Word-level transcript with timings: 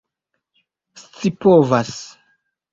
scipovas 1.01 1.95